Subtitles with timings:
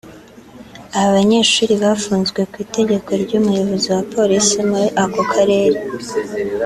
[0.97, 5.79] Aba banyeshuri bafunzwe ku itegeko ry’Umuyobozi wa Polisi muri ako karere